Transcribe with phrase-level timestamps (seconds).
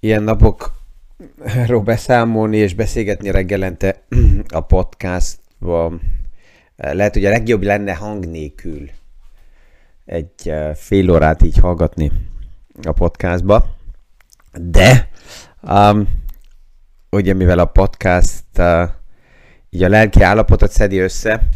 [0.00, 4.02] ilyen napokról beszámolni és beszélgetni reggelente
[4.48, 6.00] a podcastban.
[6.76, 8.90] Lehet, hogy a legjobb lenne hang nélkül
[10.04, 12.12] egy eh, fél órát így hallgatni
[12.82, 13.76] a podcastba.
[14.52, 15.08] De,
[15.62, 16.08] um,
[17.10, 18.90] ugye mivel a podcast uh,
[19.70, 21.48] így a lelki állapotot szedi össze,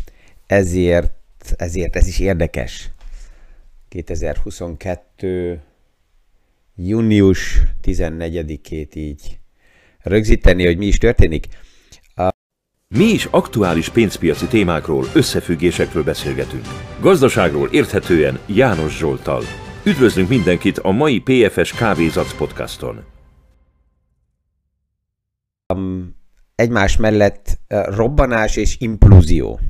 [0.47, 1.13] ezért,
[1.57, 2.91] ezért ez is érdekes.
[3.89, 5.61] 2022
[6.87, 9.39] június 14-ét így
[10.03, 11.47] rögzíteni, hogy mi is történik.
[12.95, 16.65] Mi is aktuális pénzpiaci témákról, összefüggésekről beszélgetünk.
[17.01, 19.43] Gazdaságról érthetően János Zsoltal.
[19.85, 23.05] Üdvözlünk mindenkit a mai PFS Kávézac podcaston.
[25.75, 26.17] Um,
[26.55, 29.61] egymás mellett uh, robbanás és implúzió.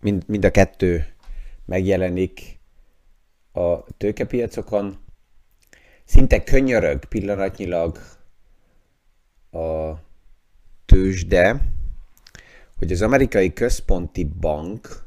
[0.00, 1.06] Mind, mind a kettő
[1.64, 2.60] megjelenik
[3.52, 5.03] a tőkepiacokon.
[6.04, 7.98] Szinte könyörög pillanatnyilag
[9.50, 9.92] a
[10.86, 11.60] tőzsde,
[12.78, 15.04] hogy az amerikai központi bank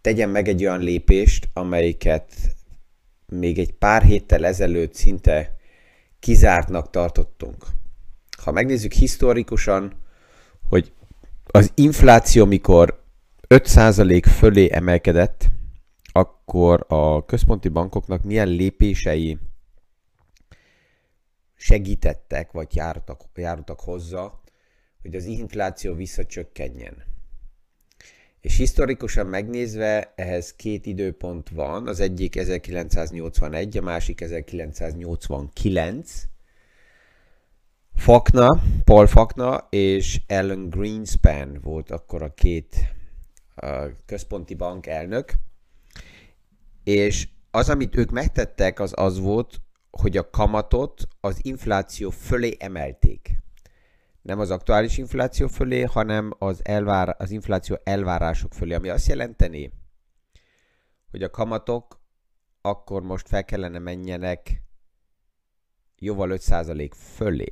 [0.00, 2.32] tegyen meg egy olyan lépést, amelyiket
[3.26, 5.56] még egy pár héttel ezelőtt szinte
[6.18, 7.64] kizártnak tartottunk.
[8.42, 9.92] Ha megnézzük historikusan,
[10.68, 10.92] hogy
[11.46, 13.02] az infláció mikor
[13.48, 15.46] 5% fölé emelkedett,
[16.12, 19.38] akkor a központi bankoknak milyen lépései
[21.56, 24.32] segítettek, vagy jártak, jártak hozzá,
[25.02, 27.04] hogy az infláció visszacsökkenjen.
[28.40, 36.22] És historikusan megnézve ehhez két időpont van, az egyik 1981, a másik 1989.
[37.94, 42.76] Fakna, Paul Fakna és Ellen Greenspan volt akkor a két
[44.06, 45.32] központi bank elnök,
[46.84, 49.60] és az, amit ők megtettek, az az volt,
[50.00, 53.44] hogy a kamatot az infláció fölé emelték
[54.26, 59.72] nem az aktuális infláció fölé, hanem az, elvár, az infláció elvárások fölé, ami azt jelenteni,
[61.10, 62.00] hogy a kamatok
[62.60, 64.62] akkor most fel kellene menjenek
[65.98, 67.48] jóval 5% fölé.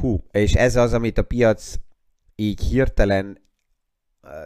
[0.00, 1.74] Hú, és ez az, amit a piac
[2.34, 3.38] így hirtelen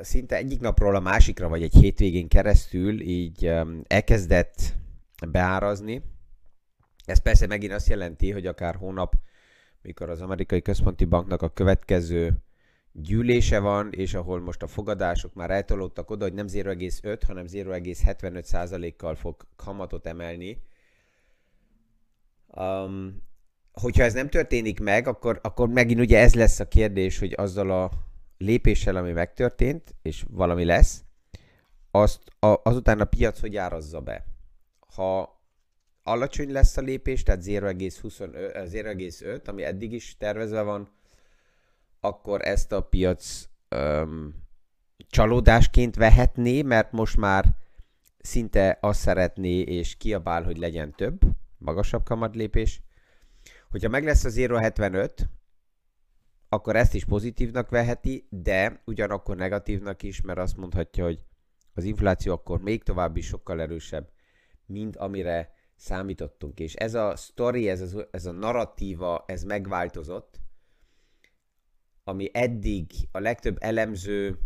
[0.00, 3.52] szinte egyik napról a másikra, vagy egy hétvégén keresztül így
[3.86, 4.74] elkezdett
[5.26, 6.02] beárazni.
[7.04, 9.14] Ez persze megint azt jelenti, hogy akár hónap
[9.82, 12.42] mikor az amerikai központi banknak a következő
[12.92, 19.14] gyűlése van, és ahol most a fogadások már eltolódtak oda, hogy nem 0,5, hanem 0,75%-kal
[19.14, 20.62] fog kamatot emelni.
[22.46, 23.22] Um,
[23.72, 27.70] hogyha ez nem történik meg, akkor, akkor megint ugye ez lesz a kérdés, hogy azzal
[27.70, 27.90] a
[28.38, 31.04] lépéssel, ami megtörtént, és valami lesz,
[31.90, 34.27] azt a, azután a piac hogy árazza be.
[34.94, 35.40] Ha
[36.02, 40.90] alacsony lesz a lépés, tehát 0,5, ami eddig is tervezve van,
[42.00, 44.34] akkor ezt a piac öm,
[45.08, 47.56] csalódásként vehetné, mert most már
[48.18, 51.20] szinte azt szeretné, és kiabál, hogy legyen több,
[51.58, 52.82] magasabb kamatlépés.
[53.70, 55.10] Hogyha meg lesz a 0,75,
[56.48, 61.24] akkor ezt is pozitívnak veheti, de ugyanakkor negatívnak is, mert azt mondhatja, hogy
[61.74, 64.10] az infláció akkor még tovább is sokkal erősebb,
[64.68, 66.60] mint amire számítottunk.
[66.60, 70.40] És ez a story, ez, a, ez a narratíva, ez megváltozott,
[72.04, 74.38] ami eddig a legtöbb elemző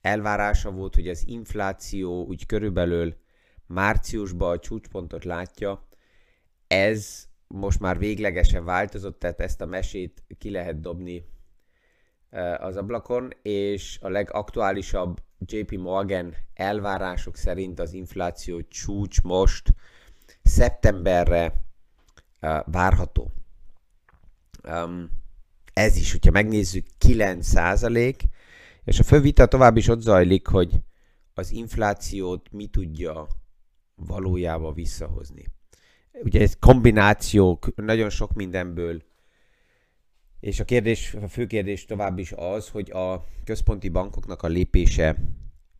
[0.00, 3.16] elvárása volt, hogy az infláció úgy körülbelül
[3.66, 5.88] márciusban a csúcspontot látja,
[6.66, 11.24] ez most már véglegesen változott, tehát ezt a mesét ki lehet dobni
[12.58, 19.74] az ablakon, és a legaktuálisabb JP Morgan elvárások szerint az infláció csúcs most
[20.42, 21.64] szeptemberre
[22.64, 23.32] várható.
[25.72, 28.22] Ez is, hogyha megnézzük, 9 százalék,
[28.84, 30.80] és a fő vita tovább is ott zajlik, hogy
[31.34, 33.26] az inflációt mi tudja
[33.94, 35.44] valójában visszahozni.
[36.12, 39.02] Ugye ez kombinációk nagyon sok mindenből,
[40.42, 45.16] és a kérdés, a fő kérdés tovább is az, hogy a központi bankoknak a lépése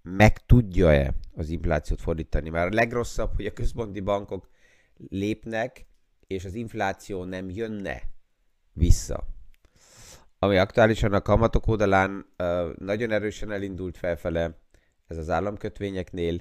[0.02, 2.48] meg tudja-e az inflációt fordítani.
[2.48, 4.50] Mert a legrosszabb, hogy a központi bankok
[5.08, 5.86] lépnek,
[6.26, 8.02] és az infláció nem jönne
[8.72, 9.26] vissza.
[10.38, 12.26] Ami aktuálisan a kamatok oldalán
[12.78, 14.58] nagyon erősen elindult felfele,
[15.06, 16.40] ez az államkötvényeknél,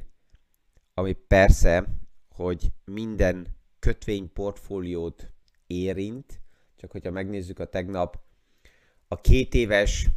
[0.93, 1.87] ami persze,
[2.29, 3.47] hogy minden
[3.79, 5.33] kötvényportfóliót
[5.67, 6.40] érint,
[6.81, 8.19] csak hogyha megnézzük a tegnap,
[9.07, 10.09] a két éves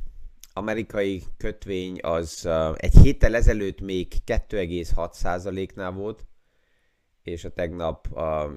[0.53, 6.27] amerikai kötvény az egy héttel ezelőtt még 2,6%-nál volt,
[7.23, 8.09] és a tegnap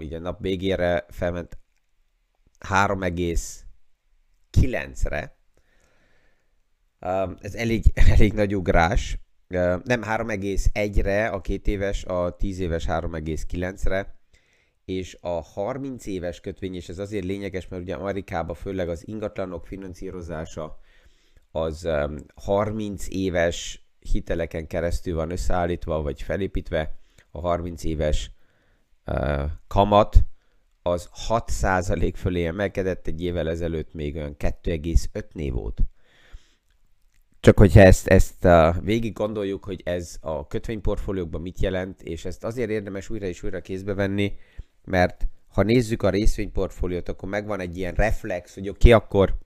[0.01, 1.57] így a nap végére felment
[2.69, 5.37] 3,9-re.
[7.39, 7.83] Ez elég,
[8.15, 9.19] elég nagy ugrás.
[9.47, 14.16] Nem 3,1-re a két éves, a 10 éves 3,9-re,
[14.87, 19.65] és a 30 éves kötvény, és ez azért lényeges, mert ugye Amerikában főleg az ingatlanok
[19.65, 20.79] finanszírozása
[21.51, 21.87] az
[22.35, 26.99] 30 éves hiteleken keresztül van összeállítva, vagy felépítve,
[27.31, 28.31] a 30 éves
[29.05, 30.15] uh, kamat
[30.81, 35.81] az 6% fölé emelkedett, egy évvel ezelőtt még olyan 2,5 volt.
[37.39, 42.43] Csak hogyha ezt, ezt uh, végig gondoljuk, hogy ez a kötvényportfóliókban mit jelent, és ezt
[42.43, 44.33] azért érdemes újra és újra kézbe venni,
[44.87, 49.37] mert ha nézzük a részvényportfóliót, akkor megvan egy ilyen reflex, hogy oké, akkor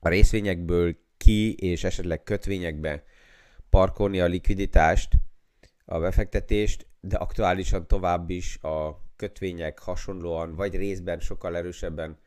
[0.00, 3.04] a részvényekből ki, és esetleg kötvényekbe
[3.70, 5.14] parkolni a likviditást,
[5.84, 12.18] a befektetést, de aktuálisan tovább is a kötvények hasonlóan, vagy részben sokkal erősebben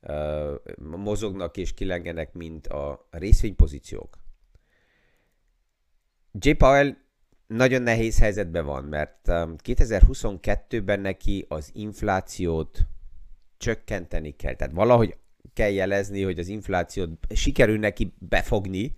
[0.00, 4.18] uh, mozognak és kilengenek, mint a részvénypozíciók.
[6.32, 6.50] J.
[6.50, 6.96] Powell
[7.50, 12.86] nagyon nehéz helyzetben van, mert 2022-ben neki az inflációt
[13.56, 14.54] csökkenteni kell.
[14.54, 15.16] Tehát valahogy
[15.52, 18.96] kell jelezni, hogy az inflációt sikerül neki befogni,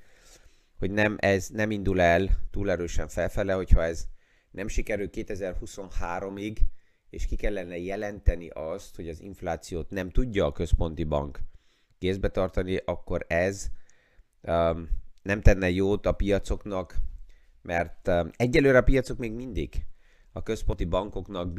[0.78, 4.04] hogy nem ez nem indul el túl erősen felfele, hogyha ez
[4.50, 6.56] nem sikerül 2023-ig,
[7.10, 11.38] és ki kellene jelenteni azt, hogy az inflációt nem tudja a központi bank
[11.98, 13.66] kézbe tartani, akkor ez
[14.42, 14.88] um,
[15.22, 16.96] nem tenne jót a piacoknak,
[17.62, 19.84] mert egyelőre a piacok még mindig
[20.32, 21.52] a központi bankoknak,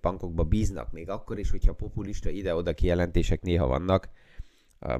[0.00, 4.08] bankokba bíznak, még akkor is, hogyha populista ide-oda kijelentések néha vannak.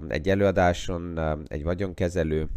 [0.08, 1.18] Egy előadáson
[1.48, 2.48] egy vagyonkezelő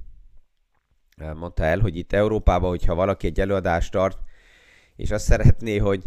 [1.35, 4.19] mondta el, hogy itt Európában, hogyha valaki egy előadást tart,
[4.95, 6.03] és azt szeretné, hogy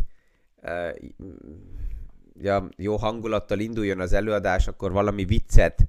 [2.41, 5.89] ja, jó hangulattal induljon az előadás, akkor valami viccet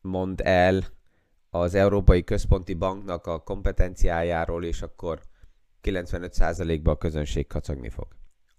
[0.00, 0.82] mond el
[1.50, 5.22] az Európai Központi Banknak a kompetenciájáról, és akkor
[5.82, 8.06] 95%-ban a közönség kacagni fog.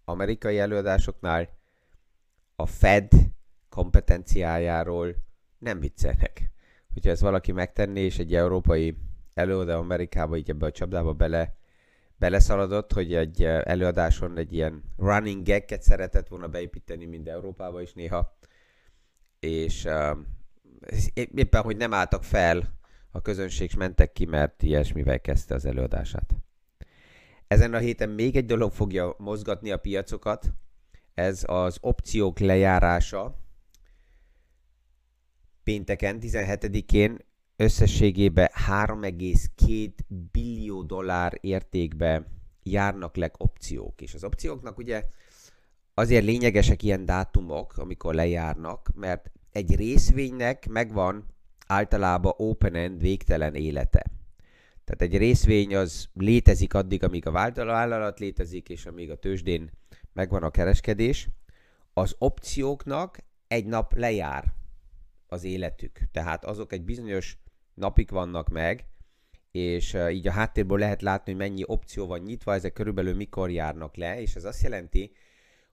[0.05, 1.49] Amerikai előadásoknál
[2.55, 3.11] a Fed
[3.69, 5.15] kompetenciájáról
[5.57, 6.51] nem viccelnek.
[6.93, 8.97] Hogyha ez valaki megtenné, és egy európai
[9.33, 11.55] előadó Amerikába így ebbe a csapdába bele,
[12.15, 18.37] beleszaladott, hogy egy előadáson egy ilyen running gag szeretett volna beépíteni, mint Európába is néha,
[19.39, 20.17] és uh,
[21.13, 22.81] éppen, hogy nem álltak fel
[23.11, 26.35] a közönség, mentek ki, mert ilyesmivel kezdte az előadását.
[27.47, 30.53] Ezen a héten még egy dolog fogja mozgatni a piacokat,
[31.13, 33.39] ez az opciók lejárása.
[35.63, 37.17] Pénteken, 17-én
[37.55, 39.91] összességében 3,2
[40.31, 42.27] billió dollár értékbe
[42.63, 44.01] járnak le opciók.
[44.01, 45.05] És az opcióknak ugye
[45.93, 51.25] azért lényegesek ilyen dátumok, amikor lejárnak, mert egy részvénynek megvan
[51.71, 54.03] általában open-end végtelen élete.
[54.83, 59.71] Tehát egy részvény az létezik addig, amíg a vállalat létezik, és amíg a tőzsdén
[60.13, 61.29] megvan a kereskedés.
[61.94, 64.53] Az opcióknak egy nap lejár
[65.27, 66.00] az életük.
[66.12, 67.38] Tehát azok egy bizonyos
[67.73, 68.85] napig vannak meg,
[69.51, 73.95] és így a háttérből lehet látni, hogy mennyi opció van nyitva, ezek körülbelül mikor járnak
[73.95, 75.12] le, és ez azt jelenti,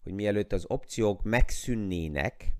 [0.02, 2.56] hogy mielőtt az opciók megszűnnének,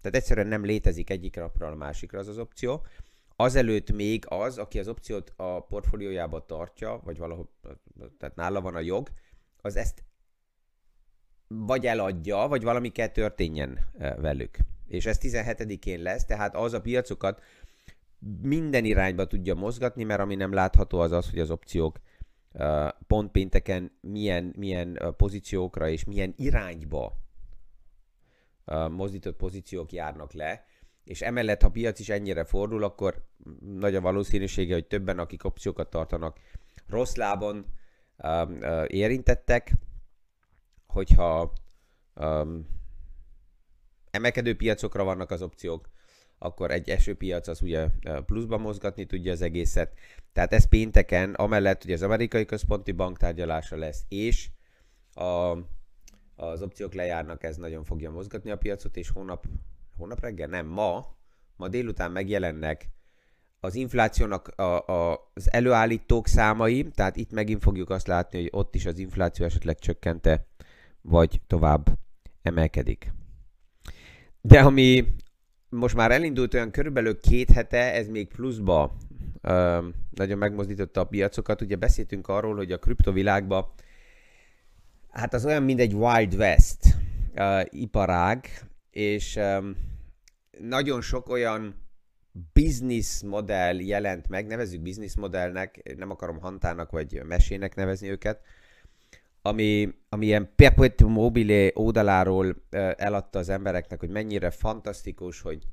[0.00, 2.86] tehát egyszerűen nem létezik egyik napra a másikra az az opció,
[3.36, 7.50] azelőtt még az, aki az opciót a portfóliójába tartja, vagy valahol,
[8.18, 9.08] tehát nála van a jog,
[9.60, 10.04] az ezt
[11.48, 14.58] vagy eladja, vagy valami kell történjen velük.
[14.86, 17.42] És ez 17-én lesz, tehát az a piacokat
[18.42, 21.98] minden irányba tudja mozgatni, mert ami nem látható az az, hogy az opciók
[23.06, 27.12] pont pénteken milyen, milyen pozíciókra és milyen irányba
[28.90, 30.64] mozdított pozíciók járnak le,
[31.04, 33.26] és emellett, ha piac is ennyire fordul, akkor
[33.60, 36.38] nagy a valószínűsége, hogy többen, akik opciókat tartanak,
[36.86, 37.66] rossz lábon
[38.16, 39.72] um, érintettek,
[40.86, 41.52] hogyha
[42.14, 42.66] um,
[44.10, 45.88] emelkedő piacokra vannak az opciók,
[46.38, 47.86] akkor egy esőpiac az ugye
[48.26, 49.98] pluszban mozgatni tudja az egészet.
[50.32, 54.50] Tehát ez pénteken, amellett, hogy az amerikai központi bank tárgyalása lesz, és
[55.14, 55.56] a,
[56.38, 59.46] az opciók lejárnak, ez nagyon fogja mozgatni a piacot, és hónap,
[59.96, 61.16] hónap reggel, nem, ma,
[61.56, 62.88] ma délután megjelennek
[63.60, 68.74] az inflációnak a, a, az előállítók számai, tehát itt megint fogjuk azt látni, hogy ott
[68.74, 70.46] is az infláció esetleg csökkente,
[71.00, 71.98] vagy tovább
[72.42, 73.12] emelkedik.
[74.40, 75.06] De ami
[75.68, 78.96] most már elindult olyan körülbelül két hete, ez még pluszba
[79.40, 81.60] ö, nagyon megmozdította a piacokat.
[81.60, 83.66] Ugye beszéltünk arról, hogy a kriptovilágban
[85.18, 86.78] hát az olyan, mint egy Wild West
[87.34, 88.48] uh, iparág,
[88.90, 89.76] és um,
[90.60, 91.86] nagyon sok olyan
[92.52, 98.40] business modell jelent meg, nevezzük business modellnek, nem akarom hantának vagy mesének nevezni őket,
[99.42, 102.56] ami, ami ilyen perpetuum mobile oldaláról
[102.96, 105.66] eladta az embereknek, hogy mennyire fantasztikus, hogy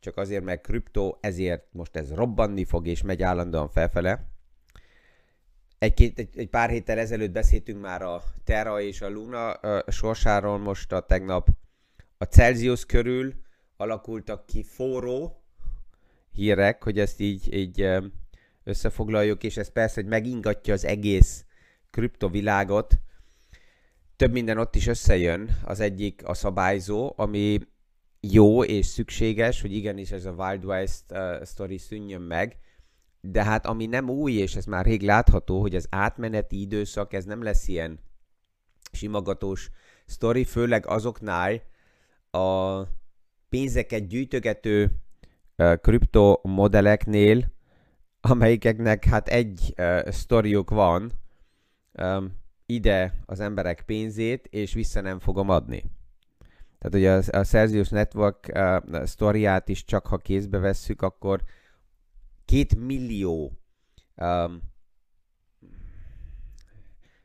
[0.00, 4.29] csak azért, mert kriptó, ezért most ez robbanni fog, és megy állandóan felfele.
[5.80, 10.58] Egy, egy, egy pár héttel ezelőtt beszéltünk már a Terra és a Luna a sorsáról,
[10.58, 11.48] most a tegnap
[12.18, 13.34] a Celsius körül
[13.76, 15.42] alakultak ki forró
[16.32, 17.88] hírek, hogy ezt így, így
[18.64, 21.44] összefoglaljuk, és ez persze, hogy megingatja az egész
[21.90, 22.94] kriptovilágot.
[24.16, 25.58] Több minden ott is összejön.
[25.64, 27.60] Az egyik a szabályzó, ami
[28.20, 32.56] jó és szükséges, hogy igenis ez a Wild West uh, story szűnjön meg,
[33.20, 37.24] de hát ami nem új, és ez már rég látható, hogy az átmeneti időszak, ez
[37.24, 37.98] nem lesz ilyen
[38.92, 39.70] simagatós
[40.06, 41.62] sztori, főleg azoknál
[42.30, 42.80] a
[43.48, 44.90] pénzeket gyűjtögető
[45.80, 47.52] kriptomodelleknél,
[48.20, 51.12] amelyikeknek hát egy uh, sztoriuk van,
[51.92, 55.84] um, ide az emberek pénzét, és vissza nem fogom adni.
[56.78, 61.42] Tehát ugye a, a Celsius Network uh, sztoriát is csak ha kézbe vesszük, akkor
[62.50, 63.52] két millió
[64.16, 64.60] um,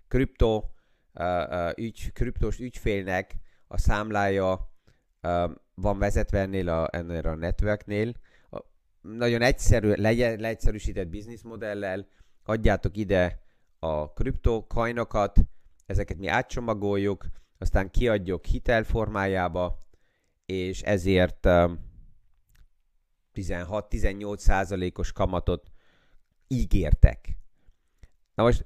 [0.07, 0.63] kripto,
[1.13, 3.35] uh, uh, ügy, kriptos ügyfélnek
[3.67, 4.71] a számlája
[5.21, 8.13] uh, van vezetve ennél a, ennél a networknél.
[8.49, 8.59] A,
[9.01, 12.07] nagyon egyszerű, legy, leegyszerűsített bizniszmodellel
[12.43, 13.39] adjátok ide
[13.79, 15.39] a kriptokainokat,
[15.85, 17.25] ezeket mi átcsomagoljuk,
[17.57, 19.77] aztán kiadjuk hitel formájába,
[20.45, 21.47] és ezért
[23.35, 25.71] 16-18 százalékos kamatot
[26.47, 27.37] ígértek.
[28.35, 28.65] Na most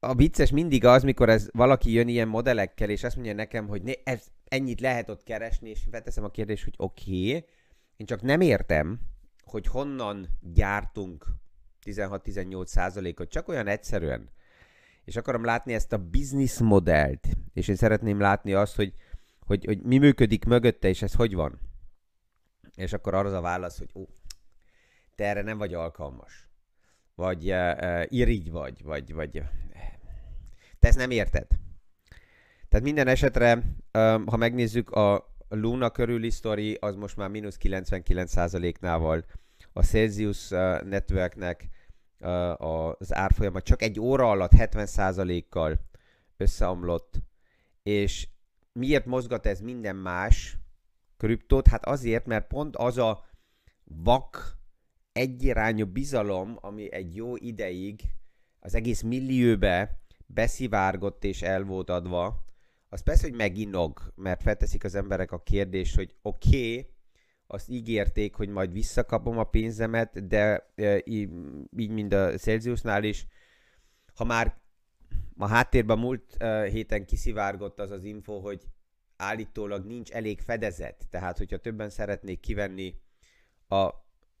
[0.00, 3.82] a vicces mindig az, mikor ez valaki jön ilyen modellekkel, és azt mondja nekem, hogy
[3.82, 7.44] ne, ez, ennyit lehet ott keresni, és felteszem a kérdést, hogy oké, okay,
[7.96, 9.00] én csak nem értem,
[9.44, 11.26] hogy honnan gyártunk
[11.84, 14.30] 16-18 százalékot, csak olyan egyszerűen
[15.08, 18.92] és akarom látni ezt a business modellt, és én szeretném látni azt, hogy,
[19.46, 21.58] hogy, hogy mi működik mögötte, és ez hogy van.
[22.78, 24.08] És akkor arra az a válasz, hogy ó,
[25.14, 26.48] te erre nem vagy alkalmas.
[27.14, 29.42] Vagy uh, uh, irigy vagy, vagy, vagy
[30.78, 31.46] te ezt nem érted.
[32.68, 38.98] Tehát minden esetre, um, ha megnézzük a Luna körüli sztori, az most már mínusz 99%-nál
[38.98, 39.24] van.
[39.72, 41.68] A Celsius uh, Networknek
[42.56, 45.78] az árfolyama csak egy óra alatt 70%-kal
[46.36, 47.14] összeomlott,
[47.82, 48.28] és
[48.72, 50.57] miért mozgat ez minden más
[51.18, 51.66] kriptót?
[51.66, 53.24] Hát azért, mert pont az a
[53.84, 54.56] vak,
[55.12, 58.00] egyirányú bizalom, ami egy jó ideig
[58.60, 62.46] az egész millióbe beszivárgott és el volt adva,
[62.88, 66.90] az persze, hogy meginog, mert felteszik az emberek a kérdést, hogy oké, okay,
[67.46, 71.30] azt ígérték, hogy majd visszakapom a pénzemet, de e, így,
[71.76, 73.26] így mind a Celsiusnál is,
[74.14, 74.56] ha már
[75.36, 78.62] a háttérben múlt e, héten kiszivárgott az az info, hogy
[79.18, 82.94] állítólag nincs elég fedezet, tehát hogyha többen szeretnék kivenni
[83.68, 83.90] a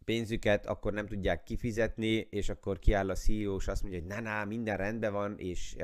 [0.04, 4.20] pénzüket, akkor nem tudják kifizetni, és akkor kiáll a CEO, és azt mondja, hogy na,
[4.20, 5.76] na, minden rendben van, és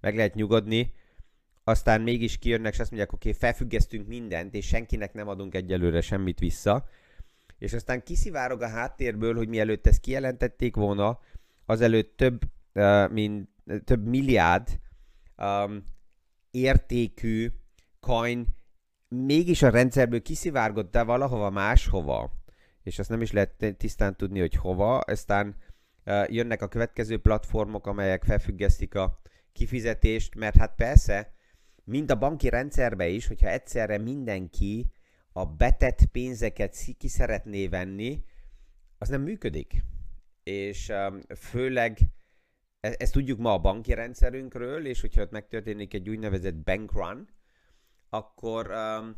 [0.00, 0.92] meg lehet nyugodni
[1.68, 6.00] aztán mégis kijönnek, és azt mondják, oké, okay, felfüggesztünk mindent, és senkinek nem adunk egyelőre
[6.00, 6.88] semmit vissza.
[7.58, 11.20] És aztán kiszivárog a háttérből, hogy mielőtt ezt kijelentették volna,
[11.66, 12.40] azelőtt több,
[13.10, 13.48] mint,
[13.84, 14.80] több milliárd
[15.36, 15.84] um,
[16.50, 17.50] értékű
[18.08, 18.46] coin
[19.08, 22.32] mégis a rendszerből kiszivárgott, de valahova máshova.
[22.82, 24.98] És azt nem is lehet tisztán tudni, hogy hova.
[24.98, 25.56] Aztán
[26.26, 29.20] jönnek a következő platformok, amelyek felfüggesztik a
[29.52, 31.32] kifizetést, mert hát persze,
[31.84, 34.90] mind a banki rendszerbe is, hogyha egyszerre mindenki
[35.32, 38.24] a betett pénzeket ki szeretné venni,
[38.98, 39.84] az nem működik.
[40.42, 40.92] És
[41.36, 41.98] főleg
[42.80, 47.28] e- ezt tudjuk ma a banki rendszerünkről, és hogyha ott megtörténik egy úgynevezett bank run,
[48.10, 49.16] akkor, um,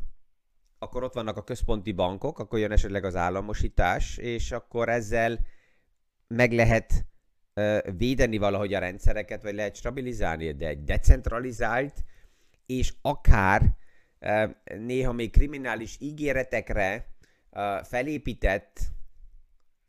[0.79, 5.39] akkor ott vannak a központi bankok, akkor jön esetleg az államosítás, és akkor ezzel
[6.27, 7.05] meg lehet
[7.55, 12.03] uh, védeni valahogy a rendszereket, vagy lehet stabilizálni, de egy decentralizált
[12.65, 13.79] és akár
[14.77, 17.05] néha még kriminális ígéretekre
[17.83, 18.79] felépített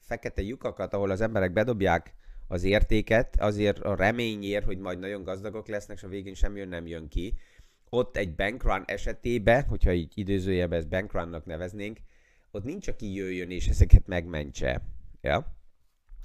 [0.01, 2.15] fekete lyukakat, ahol az emberek bedobják
[2.49, 6.87] az értéket, azért a reményért, hogy majd nagyon gazdagok lesznek, és a végén semmi nem
[6.87, 7.35] jön ki.
[7.95, 11.99] Ott egy bankrun esetében, hogyha így időzőjebb ezt bankrunnak neveznénk,
[12.51, 14.83] ott nincs, aki jöjjön és ezeket megmentse.
[15.21, 15.37] Ja?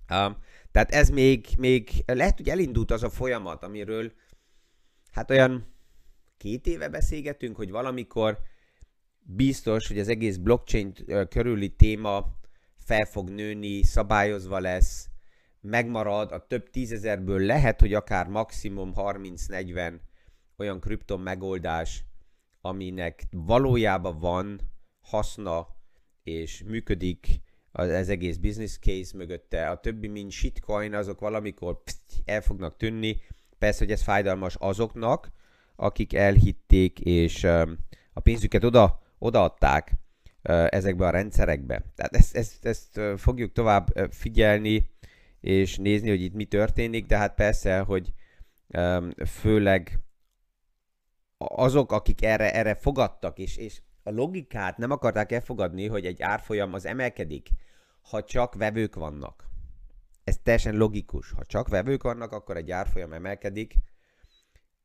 [0.10, 0.38] Um,
[0.72, 4.12] tehát ez még, még lehet, hogy elindult az a folyamat, amiről
[5.12, 5.74] hát olyan
[6.38, 8.40] két éve beszélgetünk, hogy valamikor
[9.20, 10.94] biztos, hogy az egész blockchain
[11.30, 12.38] körüli téma
[12.76, 15.10] fel fog nőni, szabályozva lesz,
[15.62, 20.00] megmarad, a több tízezerből lehet, hogy akár maximum 30-40
[20.58, 22.04] olyan kripton megoldás,
[22.62, 24.62] aminek valójában van
[25.02, 25.68] haszna
[26.24, 27.28] és működik
[27.72, 29.70] az egész business case mögötte.
[29.70, 33.22] A többi, mint shitcoin, azok valamikor pst, el fognak tűnni.
[33.58, 35.32] Persze, hogy ez fájdalmas azoknak,
[35.76, 37.44] akik elhitték, és
[38.14, 39.94] a pénzüket oda, odaadták
[40.70, 41.84] ezekbe a rendszerekbe.
[41.96, 44.90] Tehát ezt, ezt, ezt fogjuk tovább figyelni,
[45.42, 48.14] és nézni, hogy itt mi történik, de hát persze, hogy
[49.26, 50.00] főleg
[51.38, 56.74] azok, akik erre, erre fogadtak, és, és a logikát nem akarták elfogadni, hogy egy árfolyam
[56.74, 57.50] az emelkedik,
[58.02, 59.46] ha csak vevők vannak.
[60.24, 61.32] Ez teljesen logikus.
[61.32, 63.74] Ha csak vevők vannak, akkor egy árfolyam emelkedik,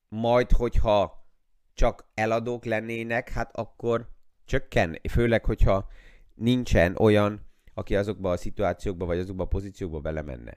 [0.09, 1.27] majd, hogyha
[1.75, 4.09] csak eladók lennének, hát akkor
[4.45, 5.89] csökken, főleg, hogyha
[6.35, 10.57] nincsen olyan, aki azokba a szituációkba, vagy azokba a pozíciókba belemenne.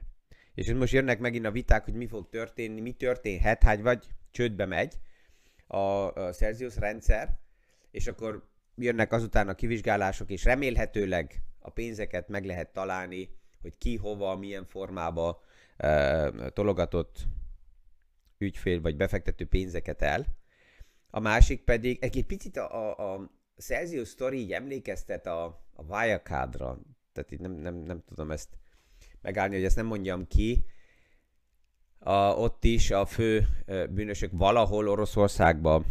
[0.54, 4.66] És most jönnek megint a viták, hogy mi fog történni, mi történhet, hát vagy csődbe
[4.66, 4.98] megy
[5.68, 5.78] a,
[6.14, 7.38] a Celsius rendszer,
[7.92, 13.30] és akkor jönnek azután a kivizsgálások, és remélhetőleg a pénzeket meg lehet találni,
[13.62, 15.42] hogy ki, hova, milyen formába
[15.78, 17.26] e, tologatott
[18.38, 20.26] ügyfél vagy befektető pénzeket el.
[21.10, 26.80] A másik pedig, egy picit a, a, a Celsius story így emlékeztet a, a Wirecardra,
[27.14, 28.50] tehát így nem, nem, nem tudom ezt
[29.22, 30.66] megállni, hogy ezt nem mondjam ki.
[32.08, 33.48] A, ott is a fő
[33.90, 35.84] bűnösök valahol Oroszországba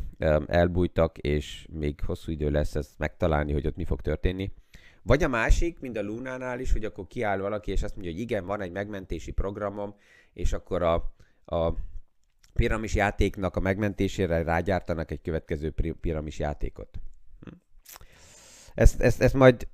[0.46, 4.52] elbújtak, és még hosszú idő lesz ezt megtalálni, hogy ott mi fog történni.
[5.02, 8.20] Vagy a másik, mint a Lunánál is, hogy akkor kiáll valaki, és azt mondja, hogy
[8.20, 9.94] igen, van egy megmentési programom,
[10.32, 11.74] és akkor a, a
[12.52, 16.88] piramis játéknak a megmentésére rágyártanak egy következő piramis játékot.
[17.40, 17.50] Hm.
[18.74, 19.68] Ezt, ezt, ezt majd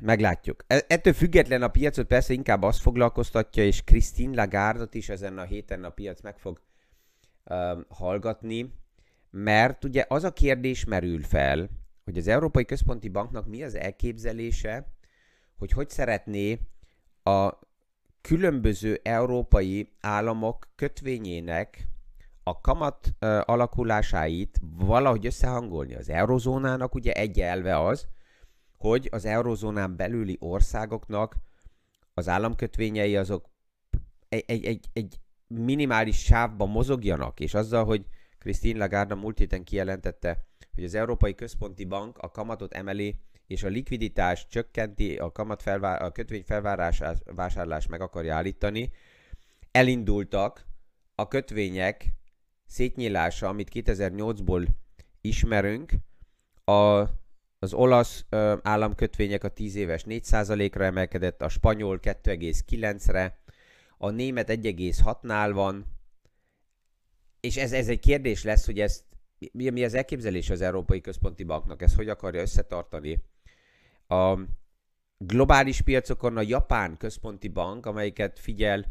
[0.00, 0.64] meglátjuk.
[0.66, 5.44] E, ettől független a piacot persze inkább azt foglalkoztatja, és Christine Lagardot is ezen a
[5.44, 6.60] héten a piac meg fog
[7.44, 8.72] uh, hallgatni,
[9.30, 11.68] mert ugye az a kérdés merül fel,
[12.04, 14.92] hogy az Európai Központi Banknak mi az elképzelése,
[15.58, 16.60] hogy hogy szeretné
[17.22, 17.58] a
[18.20, 21.88] különböző európai államok kötvényének
[22.42, 25.94] a kamat uh, alakulásáit valahogy összehangolni.
[25.94, 28.06] Az eurozónának ugye egy elve az,
[28.78, 31.36] hogy az eurozónán belüli országoknak
[32.14, 33.48] az államkötvényei azok
[34.28, 38.04] egy, egy, egy, minimális sávban mozogjanak, és azzal, hogy
[38.38, 43.68] Christine Lagarde múlt héten kijelentette, hogy az Európai Központi Bank a kamatot emeli, és a
[43.68, 48.90] likviditás csökkenti, a kamat felvá- a kötvény felvásárlás meg akarja állítani,
[49.70, 50.66] elindultak
[51.14, 52.12] a kötvények
[52.66, 54.66] szétnyílása, amit 2008-ból
[55.20, 55.92] ismerünk,
[56.64, 57.04] a
[57.58, 63.38] az olasz ö, államkötvények a 10 éves 4%-ra emelkedett, a spanyol 2,9-re,
[63.98, 65.86] a német 1,6-nál van,
[67.40, 69.04] és ez, ez egy kérdés lesz, hogy ezt,
[69.52, 73.22] mi, mi az elképzelés az Európai Központi Banknak, ez hogy akarja összetartani.
[74.08, 74.38] A
[75.18, 78.84] globális piacokon a Japán Központi Bank, amelyiket figyel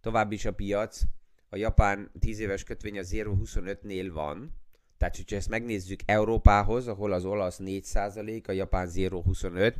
[0.00, 1.00] tovább is a piac,
[1.48, 4.54] a Japán 10 éves kötvény a 0,25-nél van,
[4.98, 9.74] tehát, hogyha ezt megnézzük Európához, ahol az olasz 4%, a japán 0,25,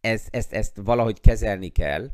[0.00, 2.10] ezt, ezt, ezt valahogy kezelni kell.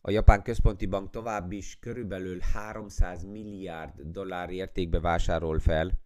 [0.00, 6.00] A Japán Központi Bank tovább is körülbelül 300 milliárd dollár értékbe vásárol fel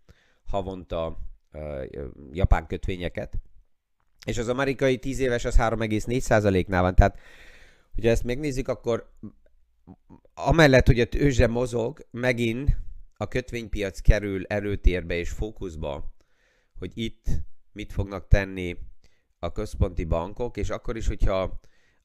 [0.47, 1.19] havonta
[1.53, 1.85] uh,
[2.33, 3.39] japán kötvényeket.
[4.27, 6.95] És az amerikai 10 éves az 3,4%-nál van.
[6.95, 7.19] Tehát,
[7.95, 9.13] hogyha ezt megnézzük, akkor
[10.35, 12.77] amellett, hogy a tőzsde mozog, megint
[13.21, 16.15] a kötvénypiac kerül előtérbe és fókuszba,
[16.79, 17.27] hogy itt
[17.73, 18.77] mit fognak tenni
[19.39, 21.61] a központi bankok, és akkor is, hogyha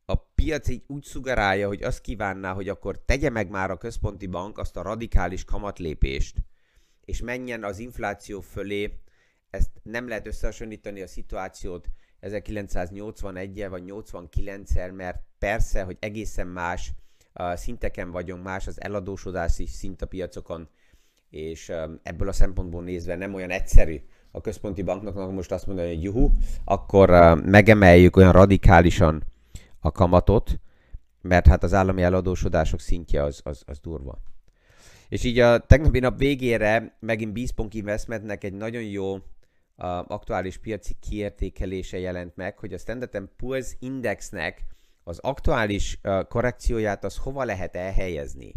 [0.06, 4.28] a piac így úgy szugerálja, hogy azt kívánná, hogy akkor tegye meg már a központi
[4.28, 6.38] bank azt a radikális kamatlépést,
[7.06, 9.00] és menjen az infláció fölé,
[9.50, 11.90] ezt nem lehet összehasonlítani a szituációt
[12.22, 16.92] 1981-el vagy 89-el, mert persze, hogy egészen más
[17.54, 20.70] szinteken vagyunk, más az eladósodási szint a piacokon,
[21.34, 21.72] és
[22.04, 26.30] ebből a szempontból nézve nem olyan egyszerű a központi banknak most azt mondani, hogy juhu,
[26.64, 27.10] akkor
[27.46, 29.24] megemeljük olyan radikálisan
[29.80, 30.60] a kamatot,
[31.22, 34.18] mert hát az állami eladósodások szintje az, az, az durva.
[35.10, 39.14] És így a tegnapi nap végére megint Bespoke Investmentnek egy nagyon jó
[39.76, 44.66] a aktuális piaci kiértékelése jelent meg, hogy a Standard Poor's Indexnek
[45.04, 48.54] az aktuális korrekcióját az hova lehet elhelyezni.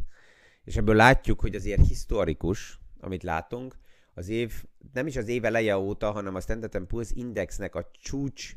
[0.66, 3.76] És ebből látjuk, hogy azért historikus, amit látunk,
[4.14, 8.56] az év, nem is az év eleje óta, hanem a Standard Poor's Indexnek a csúcs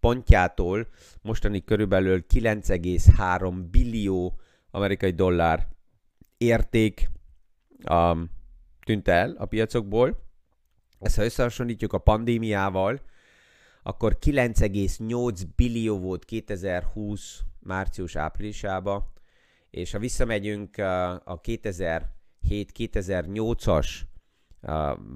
[0.00, 0.88] pontjától
[1.22, 4.38] mostani körülbelül 9,3 billió
[4.70, 5.68] amerikai dollár
[6.36, 7.10] érték
[7.90, 8.30] um,
[8.84, 10.24] tűnt el a piacokból.
[10.98, 13.00] Ezt ha összehasonlítjuk a pandémiával,
[13.82, 19.12] akkor 9,8 billió volt 2020 március-áprilisába,
[19.76, 20.78] és ha visszamegyünk
[21.24, 23.88] a 2007-2008-as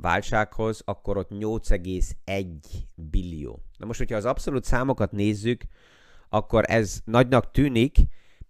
[0.01, 2.47] válsághoz, akkor ott 8,1
[2.95, 3.63] billió.
[3.79, 5.63] Na most, hogyha az abszolút számokat nézzük,
[6.29, 7.97] akkor ez nagynak tűnik,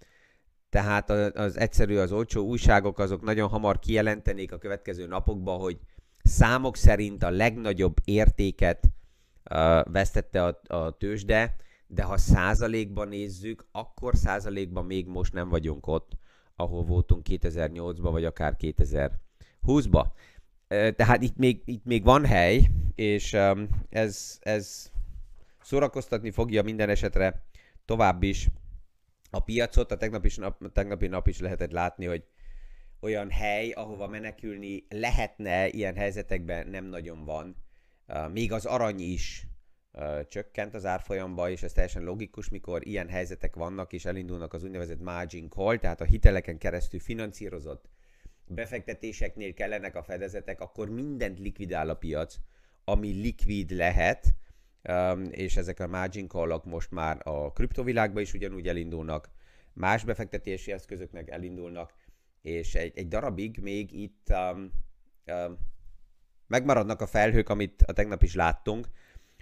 [0.68, 5.78] tehát az egyszerű, az olcsó újságok azok nagyon hamar kijelentenék a következő napokban, hogy
[6.22, 8.88] számok szerint a legnagyobb értéket
[9.84, 16.12] vesztette a, a tőzsde, de ha százalékban nézzük, akkor százalékban még most nem vagyunk ott,
[16.56, 20.06] ahol voltunk 2008-ban, vagy akár 2020-ban.
[20.68, 23.36] Tehát itt még, itt még van hely, és
[23.88, 24.90] ez, ez
[25.62, 27.44] szórakoztatni fogja minden esetre
[27.84, 28.48] tovább is
[29.30, 29.92] a piacot.
[29.92, 32.24] A tegnapi nap, a tegnapi nap is lehetett látni, hogy
[33.00, 37.56] olyan hely, ahova menekülni lehetne ilyen helyzetekben nem nagyon van.
[38.32, 39.46] Még az arany is
[40.28, 45.00] csökkent az árfolyamba, és ez teljesen logikus, mikor ilyen helyzetek vannak, és elindulnak az úgynevezett
[45.00, 47.88] margin call, tehát a hiteleken keresztül finanszírozott
[48.46, 52.36] befektetéseknél kellenek a fedezetek, akkor mindent likvidál a piac,
[52.84, 54.34] ami likvid lehet,
[55.30, 59.30] és ezek a margin call most már a kriptovilágban is ugyanúgy elindulnak,
[59.72, 61.94] más befektetési eszközöknek elindulnak,
[62.42, 64.70] és egy, egy darabig még itt um,
[65.26, 65.58] um,
[66.46, 68.86] megmaradnak a felhők, amit a tegnap is láttunk,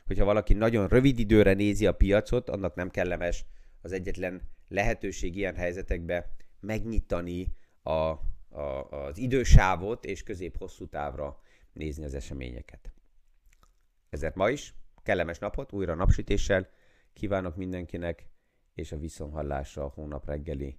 [0.07, 3.45] hogyha valaki nagyon rövid időre nézi a piacot, annak nem kellemes
[3.83, 6.25] az egyetlen lehetőség ilyen helyzetekben
[6.61, 8.13] megnyitani a,
[8.55, 11.41] a, az idősávot, és közép-hosszú távra
[11.73, 12.93] nézni az eseményeket.
[14.09, 16.69] Ezért ma is kellemes napot, újra napsütéssel
[17.13, 18.27] kívánok mindenkinek,
[18.75, 20.79] és a viszonhallásra a hónap reggeli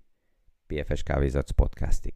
[0.68, 2.14] PFS Kávézatsz podcastig.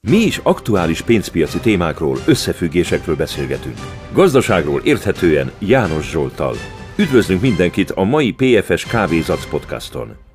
[0.00, 3.76] Mi is aktuális pénzpiaci témákról, összefüggésekről beszélgetünk.
[4.12, 6.54] Gazdaságról érthetően János Zsoltal.
[6.98, 10.27] Üdvözlünk mindenkit a mai PFS Kávézac podcaston!